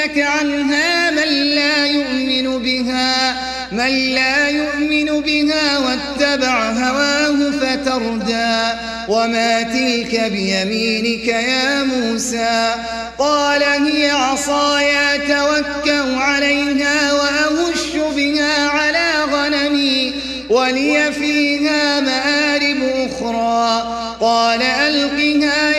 يصدنك 0.00 0.18
عنها 0.18 1.10
من 1.10 1.28
لا 1.54 1.86
يؤمن 1.86 2.62
بها 2.62 3.36
من 3.72 4.14
لا 4.14 4.48
يؤمن 4.48 5.20
بها 5.20 5.78
واتبع 5.78 6.70
هواه 6.70 7.50
فتردى. 7.50 8.78
وما 9.08 9.62
تلك 9.62 10.30
بيمينك 10.32 11.28
يا 11.28 11.82
موسى؟ 11.82 12.74
قال 13.18 13.62
هي 13.62 14.10
عصاي 14.10 15.18
توكأ 15.18 16.16
عليها 16.16 17.12
وأهش 17.12 18.14
بها 18.16 18.68
على 18.68 19.12
غنمي 19.32 20.12
ولي 20.50 21.12
فيها 21.12 22.00
مآرب 22.00 22.80
أخرى. 22.82 23.96
قال 24.20 24.62
ألقها 24.62 25.69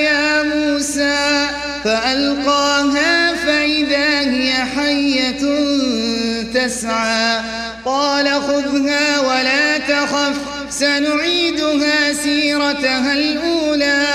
تسعى. 6.66 7.40
قال 7.86 8.26
خذها 8.28 9.20
ولا 9.20 9.78
تخف 9.78 10.36
سنعيدها 10.70 12.14
سيرتها 12.14 13.14
الأولى. 13.14 14.08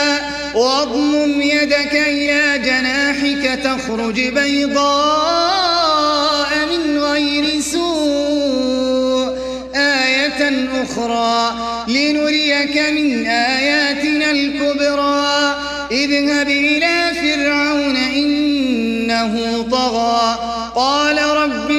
واضمم 0.55 1.43
يدك 1.43 1.95
إلى 1.95 2.59
جناحك 2.59 3.59
تخرج 3.65 4.21
بيضاء 4.29 4.89
من 6.71 6.99
غير 6.99 7.61
سوء. 7.61 9.37
آية 9.77 10.69
أخرى 10.83 11.55
لنريك 11.89 12.79
من 12.79 13.27
آياتنا 13.27 14.31
الكبرى. 14.31 15.57
اذهب 15.91 16.49
إلى 16.49 17.13
فرعون 17.21 17.97
إنه 17.97 19.65
طغى. 19.71 20.39
قال 20.75 21.19
رب 21.19 21.66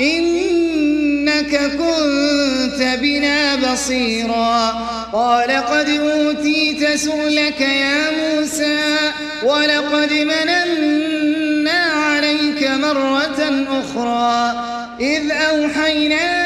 إنك 0.00 1.56
كنت 1.56 2.98
بنا 3.02 3.56
بصيرا. 3.56 4.70
قال 5.12 5.50
قد 5.50 5.88
أوتيت 5.88 6.94
سؤلك 6.94 7.60
يا 7.60 8.10
موسى 8.10 8.78
ولقد 9.44 10.12
مننا 10.12 11.80
عليك 11.80 12.62
مرة 12.62 13.64
أخرى. 13.68 14.64
إذ 15.00 15.30
أوحينا 15.30 16.45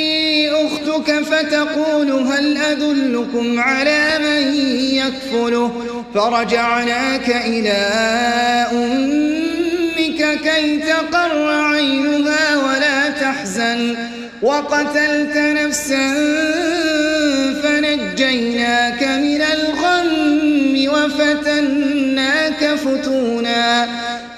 فتقول 1.41 2.11
هل 2.11 2.57
أدلكم 2.57 3.59
على 3.59 4.19
من 4.19 4.53
يكفله؟ 4.75 5.71
فرجعناك 6.15 7.29
إلى 7.29 7.79
أمك 8.71 10.39
كي 10.43 10.77
تقر 10.77 11.47
عينها 11.47 12.57
ولا 12.57 13.09
تحزن. 13.09 13.95
وقتلت 14.41 15.37
نفسا 15.37 16.13
فنجيناك 17.63 19.03
من 19.03 19.41
الغم. 19.41 20.00
وفتناك 21.05 22.75
فتونا 22.75 23.87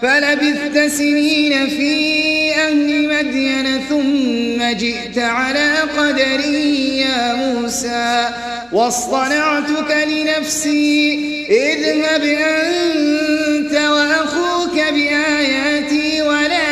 فلبثت 0.01 0.92
سنين 0.92 1.69
في 1.69 2.54
أهل 2.56 3.10
مدين 3.10 3.81
ثم 3.89 4.77
جئت 4.77 5.18
على 5.18 5.75
قدري 5.98 6.98
يا 6.98 7.36
موسى 7.36 8.30
واصطنعتك 8.71 10.07
لنفسي 10.07 11.19
اذهب 11.50 12.24
أنت 12.24 13.74
وأخوك 13.74 14.75
بآياتي 14.75 16.21
ولا 16.21 16.63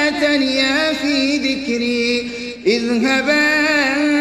ذكري 1.38 2.32
اذهبا 2.68 4.21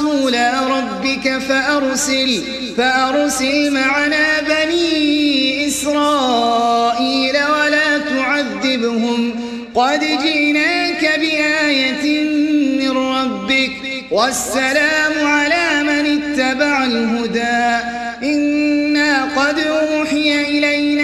إنا 0.00 0.08
رسولا 0.08 0.60
ربك 0.78 1.38
فأرسل 1.38 2.42
فأرسل 2.76 3.70
معنا 3.70 4.40
بني 4.40 5.68
إسرائيل 5.68 7.36
ولا 7.36 7.98
تعذبهم. 7.98 9.34
قد 9.74 10.00
جئناك 10.00 11.20
بآية 11.20 12.24
من 12.80 12.96
ربك 12.96 13.70
والسلام 14.10 15.26
على 15.26 15.82
من 15.82 16.22
اتبع 16.22 16.84
الهدى. 16.84 17.84
إنا 18.22 19.24
قد 19.36 19.58
أوحي 19.58 20.40
إلينا 20.40 20.95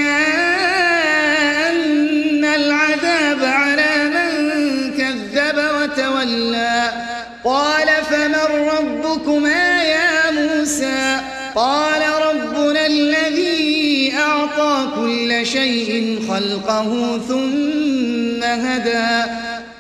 الذي 12.93 14.13
أعطى 14.19 14.89
كل 14.97 15.47
شيء 15.47 16.21
خلقه 16.29 17.21
ثم 17.29 18.43
هدى. 18.43 19.31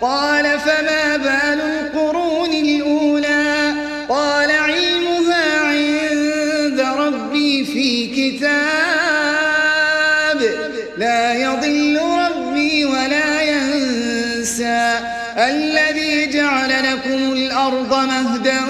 قال 0.01 0.45
فما 0.59 1.17
بال 1.17 1.61
القرون 1.61 2.53
الأولى؟ 2.53 3.75
قال 4.09 4.51
علمها 4.51 5.61
عند 5.61 6.81
ربي 6.81 7.65
في 7.65 8.07
كتاب. 8.07 8.53
لا 10.99 11.35
يضل 11.35 12.01
ربي 12.01 12.85
ولا 12.85 13.43
ينسى. 13.43 15.01
الذي 15.37 16.27
جعل 16.27 16.71
لكم 16.71 17.33
الأرض 17.33 17.95
مهدا 17.95 18.61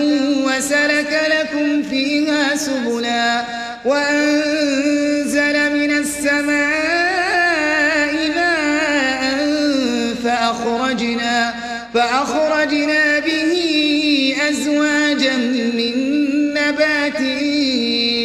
وسلك 0.46 1.12
لكم 1.30 1.82
فيها 1.82 2.56
سبلا. 2.56 3.61
وأنزل 3.84 5.56
من 5.78 5.90
السماء 5.90 6.52
ماء 8.36 9.22
فأخرجنا, 10.24 11.54
فأخرجنا 11.94 13.18
به 13.18 13.52
أزواجا 14.48 15.36
من 15.78 15.94
نبات 16.54 17.20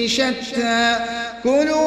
شتى. 0.10 0.98
كلوا 1.44 1.87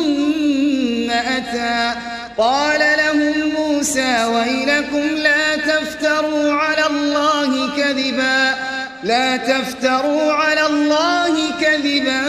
قال 2.41 2.79
لهم 2.97 3.53
موسى 3.57 4.25
ويلكم 4.25 5.15
لا 5.15 5.55
تفتروا 5.55 6.53
على 6.53 6.85
الله 6.87 7.69
كذبا 7.77 8.55
لا 9.03 9.37
تفتروا 9.37 10.33
على 10.33 10.65
الله 10.65 11.51
كذبا 11.61 12.21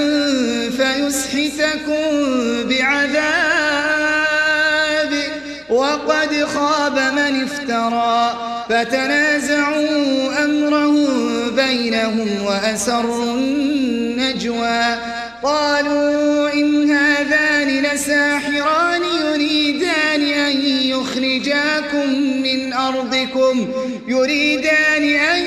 فيسحتكم 0.70 2.02
بعذاب. 2.68 3.52
وقد 5.70 6.44
خاب 6.54 6.98
من 6.98 7.42
افترى 7.44 8.36
فتنازعوا 8.68 10.44
أمرهم 10.44 11.06
بينهم 11.56 12.44
وأسروا 12.44 13.24
النجوى. 13.24 14.96
قالوا 15.42 16.52
إن 16.52 16.90
هذان 16.90 17.68
لساحران 17.82 18.81
أرضكم 23.36 23.68
يريدان 24.08 25.04
أن 25.04 25.42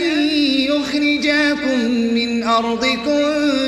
يخرجاكم 0.70 1.80
من 1.90 2.44
أرضكم 2.44 3.22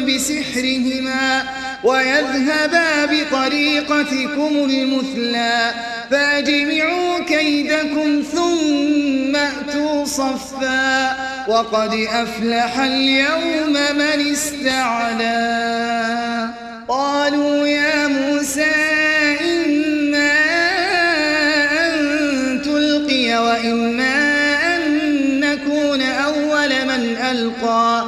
بسحرهما 0.06 1.44
ويذهبا 1.84 3.06
بطريقتكم 3.06 4.70
المثلى 4.70 5.72
فاجمعوا 6.12 7.20
كيدكم 7.20 8.24
ثم 8.34 9.36
أتوا 9.36 10.06
صفا 10.06 11.18
وقد 11.48 11.94
أفلح 11.94 12.80
اليوم 12.80 13.74
من 13.74 14.32
استعلى 14.32 15.38
قالوا 16.88 17.68
يا 17.68 18.08
موسى 18.08 19.17
ألقى. 27.48 28.06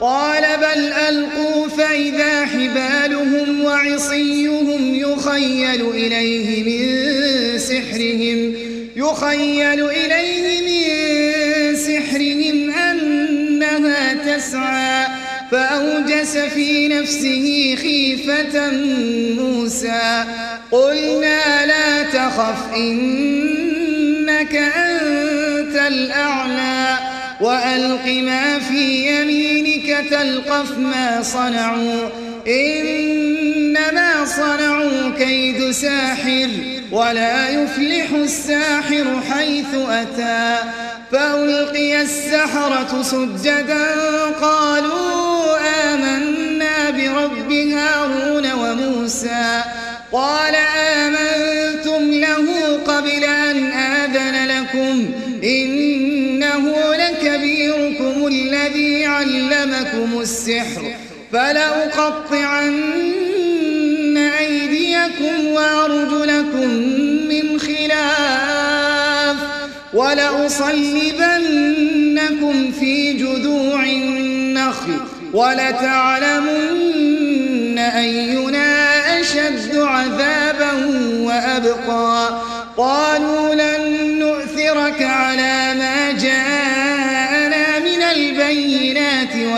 قال 0.00 0.42
بل 0.42 0.92
ألقوا 0.92 1.68
فإذا 1.68 2.46
حبالهم 2.46 3.64
وعصيهم 3.64 4.94
يخيل 4.94 5.88
إليه 5.90 6.62
من 6.64 7.58
سحرهم 7.58 8.54
يخيل 8.96 9.90
إليه 9.90 10.60
من 10.60 11.76
سحرهم 11.76 12.70
أنها 12.70 14.14
تسعى. 14.14 15.06
فأوجس 15.50 16.36
في 16.36 16.88
نفسه 16.88 17.76
خيفة 17.82 18.70
موسى. 19.42 20.24
قلنا 20.70 21.66
لا 21.66 22.02
تخف 22.02 22.74
إنك 22.76 24.56
أنت 24.56 25.76
الأعلى. 25.88 26.79
وألق 27.40 28.06
ما 28.06 28.58
في 28.58 29.06
يمينك 29.06 30.04
تلقف 30.10 30.78
ما 30.78 31.22
صنعوا. 31.22 32.08
إنما 32.48 34.24
صنعوا 34.24 35.10
كيد 35.18 35.70
ساحر 35.70 36.48
ولا 36.92 37.48
يفلح 37.48 38.10
الساحر 38.14 39.20
حيث 39.30 39.74
أتى. 39.74 40.56
فألقي 41.12 42.02
السحرة 42.02 43.02
سجدا 43.02 43.94
قالوا 44.42 45.58
آمنا 45.92 46.90
برب 46.90 47.52
هارون 47.52 48.52
وموسى. 48.52 49.62
قال 50.12 50.54
آمنتم 50.76 52.10
له 52.10 52.46
قبل 52.86 53.24
أن 53.24 53.72
آذن 53.72 54.48
لكم. 54.48 55.19
علمكم 59.20 60.20
السحر 60.20 60.94
فلأقطعن 61.32 62.76
أيديكم 64.16 65.46
وأرجلكم 65.46 66.68
من 67.28 67.60
خلاف 67.60 69.36
ولأصلبنكم 69.94 71.12
في 72.72 73.12
جذوع 73.12 73.84
النخل 73.84 75.00
ولتعلمن 75.32 76.90
أينا 77.78 79.20
أشد 79.20 79.76
عذابا 79.76 80.72
وأبقى 81.20 82.40
قالوا 82.76 83.54
لن 83.54 84.18
نؤثرك 84.18 85.02
على 85.02 85.74
ما 85.74 86.12
من 86.12 86.69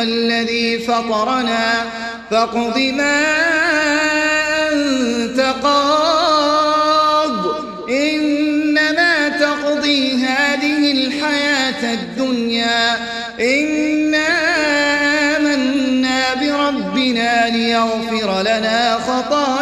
والذي 0.02 0.78
فطرنا 0.78 1.84
فاقض 2.30 2.78
ما 2.78 3.22
أنت 4.72 5.40
قاض. 5.62 7.32
إنما 7.88 9.28
تقضي 9.28 10.24
هذه 10.24 10.92
الحياة 10.92 11.94
الدنيا. 11.94 12.96
إنا 13.40 14.28
آمنا 15.36 16.34
بربنا 16.34 17.48
ليغفر 17.48 18.42
لنا 18.42 18.98
خطايانا. 18.98 19.61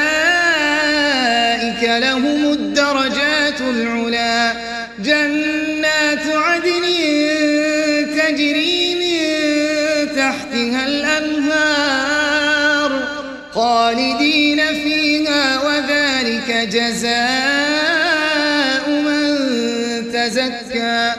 لهم 1.83 2.51
الدرجات 2.51 3.61
العلا. 3.61 4.53
جنات 4.99 6.25
عدن 6.27 6.85
تجري 8.17 8.95
من 8.95 9.25
تحتها 10.15 10.87
الأنهار 10.87 12.11
خالدين 13.53 14.59
فيها 14.65 15.61
وذلك 15.65 16.67
جزاء 16.71 18.09
من 18.89 19.31
تزكى. 20.13 21.11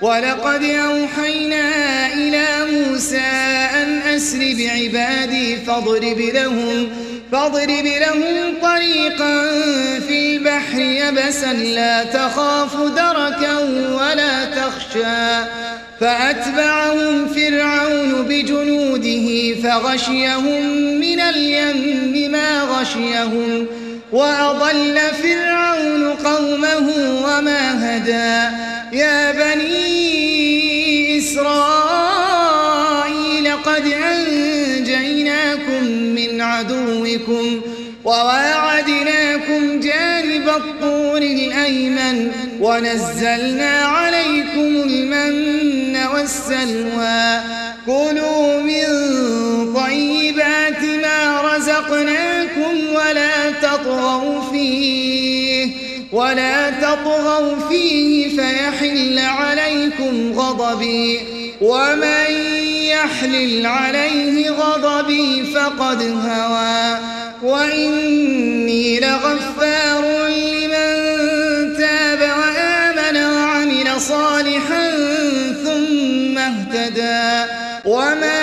ولقد 0.00 0.64
أوحينا 0.64 1.66
إلى 2.12 2.46
موسى 2.72 3.30
أن 3.82 3.98
أسر 3.98 4.38
بعبادي 4.38 5.56
فاضرب 5.56 6.18
لهم 6.18 6.88
فاضرب 7.32 7.86
لهم 7.86 8.54
طريقا 8.62 9.42
في 10.08 10.36
البحر 10.36 10.78
يبسا 10.78 11.52
لا 11.52 12.04
تخاف 12.04 12.76
دركا 12.76 13.58
ولا 13.92 14.44
تخشى. 14.44 15.46
فأتبعهم 16.00 17.28
فرعون 17.28 18.22
بجنوده 18.28 19.54
فغشيهم 19.62 20.62
من 21.00 21.20
اليم 21.20 22.32
ما 22.32 22.62
غشيهم. 22.62 23.66
وأضل 24.12 24.98
فرعون 25.22 26.14
قومه 26.24 26.88
وما 27.24 27.96
هدى. 27.96 28.56
يا 28.92 29.32
بني 29.32 29.87
عدوكم 37.08 37.60
وواعدناكم 38.04 39.80
جانب 39.80 40.48
الطور 40.48 41.18
الأيمن 41.18 42.30
ونزلنا 42.60 43.78
عليكم 43.78 44.88
المن 44.88 45.96
والسلوى. 46.14 47.40
كلوا 47.86 48.62
من 48.62 48.84
طيبات 49.74 50.82
ما 51.02 51.40
رزقناكم 51.54 52.94
ولا 52.94 53.50
تطغوا 53.62 54.50
فيه 54.52 55.70
ولا 56.12 56.70
تطغوا 56.70 57.68
فيه 57.68 58.36
فيحل 58.36 59.18
عليكم 59.18 60.32
غضبي. 60.32 61.37
ومن 61.60 62.30
يحلل 62.86 63.66
عليه 63.66 64.50
غضبي 64.50 65.44
فقد 65.54 66.02
هوى 66.02 66.98
وإني 67.42 69.00
لغفار 69.00 70.26
لمن 70.28 71.76
تاب 71.76 72.20
وآمن 72.20 73.16
وعمل 73.16 74.00
صالحا 74.00 74.90
ثم 75.64 76.38
اهتدى 76.38 77.52
وما 77.84 78.37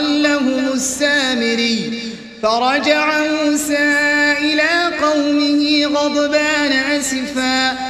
وأضلهم 0.00 0.72
السامري. 0.72 2.02
فرجع 2.42 3.18
موسى 3.18 3.94
إلى 4.38 4.96
قومه 5.02 5.86
غضبان 5.86 6.72
أسفا. 6.72 7.89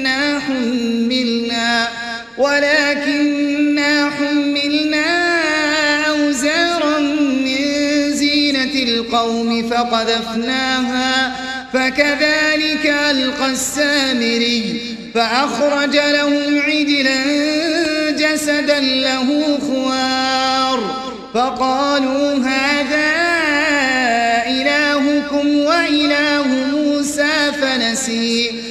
حملنا 0.61 1.87
ولكننا 2.37 4.09
حملنا 4.09 5.07
أوزارا 6.09 6.99
من 6.99 7.63
زينة 8.13 8.75
القوم 8.83 9.69
فقذفناها 9.69 11.35
فكذلك 11.73 12.85
ألقى 13.11 13.49
السامري 13.51 14.81
فأخرج 15.15 15.95
لهم 15.95 16.59
عجلا 16.59 17.21
جسدا 18.11 18.79
له 18.79 19.59
خوار. 19.67 21.11
فقالوا 21.33 22.33
هذا 22.35 23.11
إلهكم 24.47 25.57
وإله 25.57 26.47
موسى 26.47 27.51
فنسي. 27.61 28.70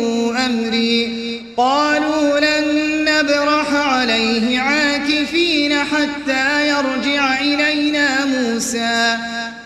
أمري. 0.51 1.41
قالوا 1.57 2.39
لن 2.39 2.65
نبرح 3.05 3.73
عليه 3.73 4.59
عاكفين 4.59 5.73
حتى 5.73 6.67
يرجع 6.67 7.41
إلينا 7.41 8.25
موسى. 8.25 9.17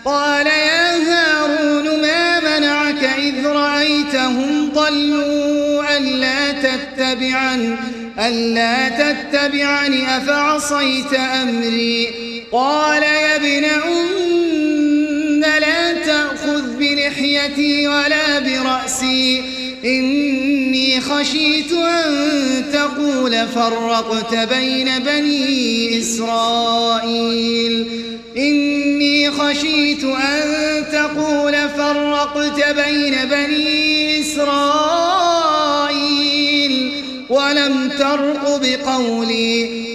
قال 0.04 0.46
يا 0.46 0.96
هارون 0.96 2.02
ما 2.02 2.40
منعك 2.40 3.04
إذ 3.18 3.46
رأيتهم 3.46 4.70
ضلوا 4.74 5.96
ألا 5.96 6.52
تتبعن 6.52 7.76
ألا 8.18 8.88
تتبعني 8.88 10.16
أفعصيت 10.16 11.14
أمري. 11.42 12.08
قال 12.52 13.02
يا 13.02 13.36
ابن 13.36 13.64
أم 13.64 15.40
لا 15.40 15.92
تأخذ 15.92 16.76
بلحيتي 16.78 17.88
ولا 17.88 18.38
برأسي. 18.38 19.42
إني 20.96 21.04
خشيت 21.04 21.72
أن 21.72 22.64
تقول 22.72 23.48
فرقت 23.48 24.34
بين 24.34 24.98
بني 24.98 25.98
إسرائيل. 25.98 27.86
إني 28.36 29.30
خشيت 29.30 30.04
أن 30.04 30.84
تقول 30.92 31.52
فرقت 31.68 32.76
بين 32.76 33.14
بني 33.24 34.20
إسرائيل. 34.20 34.52
ولم 37.28 37.88
ترق 37.98 38.60
بقولي. 38.62 39.86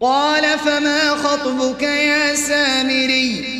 قال 0.00 0.44
فما 0.64 1.10
خطبك 1.10 1.82
يا 1.82 2.34
سامري؟ 2.34 3.59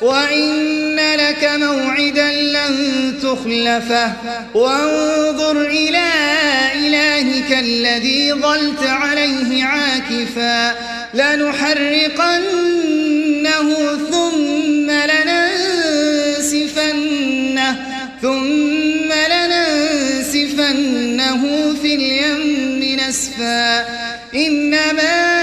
وإن 0.00 0.96
لك 0.96 1.50
موعدا 1.54 2.32
لن 2.32 3.14
تخلفه 3.22 4.12
وانظر 4.54 5.60
إلى 5.60 6.08
إلهك 6.74 7.58
الذي 7.58 8.32
ظلت 8.32 8.82
عليه 8.82 9.64
عاكفا 9.64 10.74
لنحرقنه 11.14 12.38
ثم 14.10 14.90
لننسفنه 16.40 16.78
ثم 18.22 19.12
لننسفنه 20.22 21.42
في 21.82 21.94
اليم 21.94 23.00
نسفا 23.08 23.86
إنما 24.34 25.37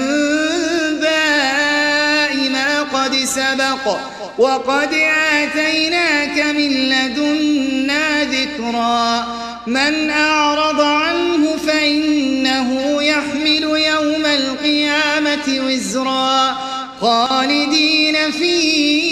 ما 2.48 2.82
قد 2.82 3.16
سبق. 3.16 3.96
وقد 4.38 4.94
آتيناك 5.32 6.38
من 6.38 6.68
لدنا 6.68 8.24
ذكرا. 8.24 9.26
من 9.66 10.10
أعرض 10.10 10.80
عنه 10.80 11.56
فإنه 11.66 13.02
يحمل 13.02 13.62
يوم 13.62 14.26
القيامة 14.26 15.60
وزرا. 15.66 16.56
خالدين 17.00 18.30
فيه. 18.30 19.02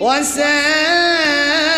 وساء 0.00 1.77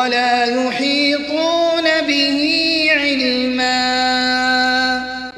ولا 0.00 0.44
يحيطون 0.44 1.84
به 2.08 2.40
علما. 2.90 3.70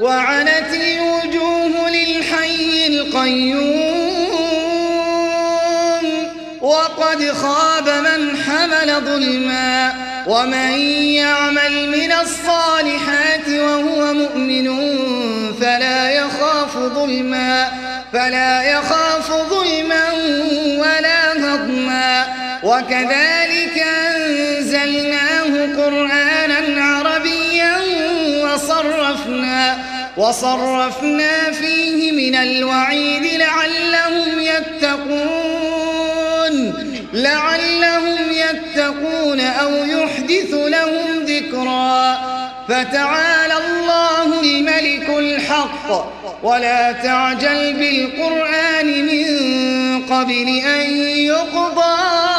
وعنت 0.00 0.74
الوجوه 0.74 1.90
للحي 1.90 2.86
القيوم. 2.86 4.22
وقد 6.60 7.32
خاب 7.32 7.88
من 7.88 8.36
حمل 8.36 9.00
ظلما. 9.00 9.92
ومن 10.26 10.78
يعمل 11.14 11.88
من 11.88 12.12
الصالحات 12.12 13.48
وهو 13.48 14.12
مؤمن 14.14 14.68
فلا 15.60 16.10
يخاف 16.10 16.76
ظلما. 16.76 17.68
فلا 18.12 18.62
يخاف 18.62 19.32
ظلما 19.32 20.11
وكذلك 22.62 23.84
أنزلناه 24.16 25.76
قرآنا 25.76 26.84
عربيا 26.84 27.76
وصرفنا 28.44 29.78
وصرفنا 30.16 31.50
فيه 31.50 32.12
من 32.12 32.34
الوعيد 32.34 33.24
لعلهم 33.24 34.40
يتقون 34.40 35.72
لعلهم 37.12 38.18
يتقون 38.30 39.40
أو 39.40 39.70
يحدث 39.70 40.54
لهم 40.54 41.24
ذكرا 41.24 42.18
فتعالى 42.68 43.54
الله 43.54 44.40
الملك 44.40 45.08
الحق 45.18 46.12
ولا 46.42 46.92
تعجل 46.92 47.72
بالقرآن 47.72 49.06
من 49.06 49.26
قبل 50.06 50.48
أن 50.58 50.90
يقضى 51.06 52.31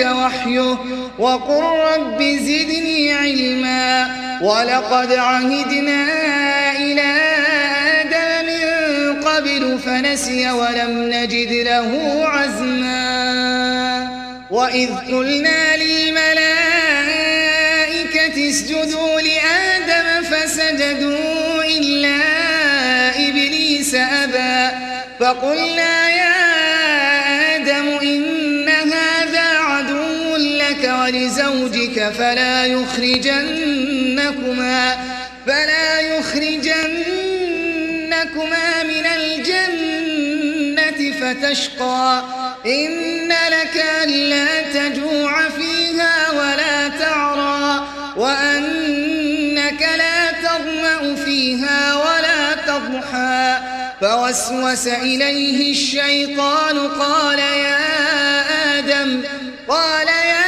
إليك 0.00 0.16
وحيه 0.16 0.76
وقل 1.18 1.62
رب 1.62 2.22
زدني 2.22 3.12
علما 3.12 4.08
ولقد 4.42 5.12
عهدنا 5.12 6.06
إلى 6.76 7.02
آدم 8.00 8.46
من 8.46 9.22
قبل 9.22 9.78
فنسي 9.78 10.50
ولم 10.50 11.10
نجد 11.12 11.52
له 11.52 12.22
عزما 12.26 12.98
وإذ 14.50 14.88
قلنا 15.10 15.76
للملائكة 15.76 16.48
اسجدوا 18.50 19.20
لآدم 19.20 20.22
فسجدوا 20.22 21.64
إلا 21.64 22.18
إبليس 23.28 23.94
أبى 23.94 24.76
فقلنا 25.20 26.08
يا 26.08 26.47
فلا 32.10 32.66
يخرجنكما 32.66 33.98
فلا 35.46 36.00
يخرجنكما 36.00 37.08
من 38.82 39.06
الجنة 39.06 41.12
فتشقى 41.20 42.22
إن 42.66 43.28
لك 43.28 43.84
ألا 44.04 44.62
تجوع 44.62 45.48
فيها 45.48 46.30
ولا 46.30 46.88
تعرى 46.88 47.88
وأنك 48.16 49.88
لا 49.98 50.32
تظمأ 50.32 51.14
فيها 51.24 51.94
ولا 51.96 52.54
تضحى 52.66 53.58
فوسوس 54.00 54.86
إليه 54.86 55.72
الشيطان 55.72 56.78
قال 56.78 57.38
يا 57.38 57.78
آدم 58.78 59.22
قال 59.68 60.06
يا 60.06 60.47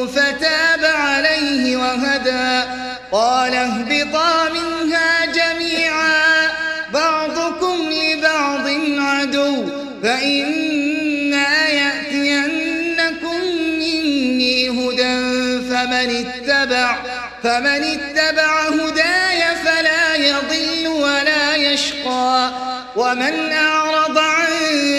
قال 3.11 3.55
اهبطا 3.55 4.49
منها 4.49 5.25
جميعا. 5.25 6.49
بعضكم 6.93 7.77
لبعض 7.91 8.67
عدو. 8.97 9.69
فإما 10.03 11.67
يأتينكم 11.67 13.41
مني 13.79 14.69
هدى. 14.69 15.41
فمن 15.69 16.25
اتبع 16.25 16.95
فمن 17.43 17.83
اتبع 17.83 18.69
هداي 18.69 19.55
فلا 19.65 20.15
يضل 20.15 20.87
ولا 20.87 21.55
يشقى. 21.55 22.51
ومن 22.95 23.51
أعرض 23.51 24.17
عن 24.17 24.51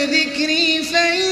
ذكري 0.04 0.82
فإن 0.82 1.31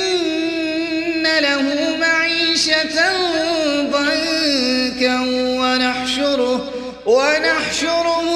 ونحشره 7.10 8.26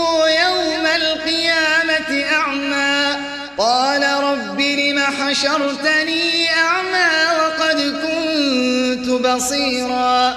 يوم 0.45 0.87
القيامة 0.87 2.25
أعمى. 2.33 3.17
قال 3.59 4.03
رب 4.03 4.61
لم 4.61 4.99
حشرتني 4.99 6.51
أعمى 6.51 7.11
وقد 7.39 7.79
كنت 8.03 9.09
بصيرا. 9.09 10.35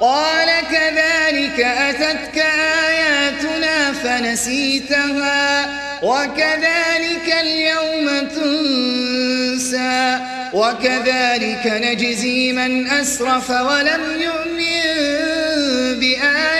قال 0.00 0.48
كذلك 0.70 1.60
أتتك 1.60 2.38
آياتنا 2.88 3.92
فنسيتها 3.92 5.66
وكذلك 6.02 7.34
اليوم 7.40 8.28
تنسى 8.28 10.18
وكذلك 10.52 11.66
نجزي 11.66 12.52
من 12.52 12.88
أسرف 12.90 13.50
ولم 13.50 14.20
يؤمن 14.20 14.80
بآيات 16.00 16.20
ربه 16.20 16.59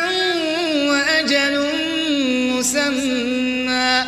مسمى. 2.61 4.03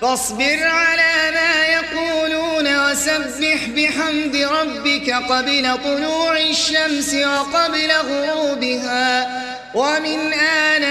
فاصبر 0.00 0.58
على 0.62 1.30
ما 1.34 1.64
يقولون 1.66 2.90
وسبح 2.90 3.58
بحمد 3.76 4.36
ربك 4.36 5.10
قبل 5.10 5.78
طلوع 5.84 6.38
الشمس 6.38 7.14
وقبل 7.14 7.92
غروبها. 7.92 9.28
ومن 9.74 10.32
آناء 10.32 10.90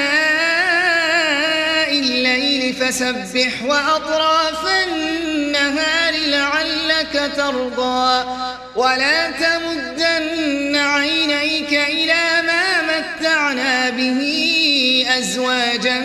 الليل 1.92 2.74
فسبح 2.74 3.64
وأطراف 3.66 4.66
النهار 4.88 6.14
لعلك 6.14 7.32
ترضى. 7.38 8.26
ولا 8.76 9.32
تمدن 9.32 10.76
عينيك 10.76 11.74
إلى 11.74 12.42
ما 12.48 12.82
متعنا 12.82 13.90
به 13.90 14.22
أزواجا 15.20 15.98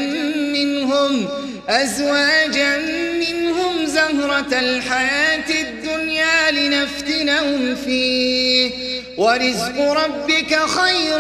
منهم 0.65 1.29
أزواجا 1.69 2.79
منهم 3.19 3.87
زهرة 3.87 4.59
الحياة 4.59 5.51
الدنيا 5.63 6.51
لنفتنهم 6.51 7.75
فيه. 7.75 8.71
ورزق 9.17 9.93
ربك 9.93 10.59
خير 10.67 11.19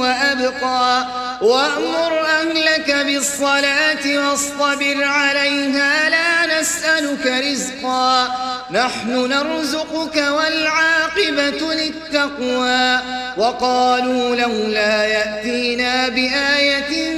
وأبقى. 0.00 1.23
وأمر 1.40 2.20
أهلك 2.20 2.96
بالصلاة 3.06 4.30
واصطبر 4.30 5.04
عليها 5.04 6.10
لا 6.10 6.60
نسألك 6.60 7.26
رزقا. 7.26 8.28
نحن 8.70 9.28
نرزقك 9.28 10.16
والعاقبة 10.16 11.74
للتقوى. 11.74 13.00
وقالوا 13.36 14.36
لولا 14.36 15.04
يأتينا 15.04 16.08
بآية 16.08 17.14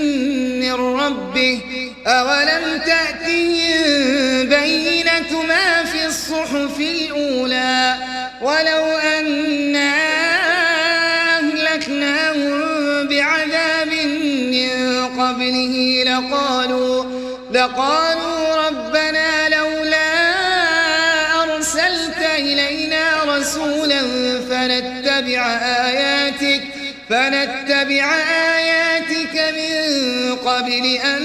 من 0.61 0.73
ربه 0.73 1.61
أولم 2.07 2.81
تأتهم 2.87 4.49
بينة 4.49 5.43
ما 5.49 5.85
في 5.85 6.07
الصحف 6.07 6.81
الأولى؟ 6.81 7.95
ولو 8.43 8.96
لقالوا 17.67 18.67
ربنا 18.67 19.49
لولا 19.49 20.13
أرسلت 21.43 22.19
إلينا 22.39 23.25
رسولا 23.25 24.01
فنتبع 24.51 25.47
آياتك 25.87 26.63
فنتبع 27.11 28.15
آياتك 28.57 29.55
من 29.59 30.37
قبل 30.37 30.85
أن 31.05 31.23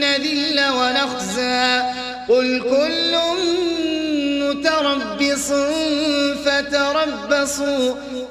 نذل 0.00 0.60
ونخزى. 0.70 1.82
قل 2.28 2.62
كل 2.70 3.16
متربص 4.42 5.52
فتربصوا 6.44 7.94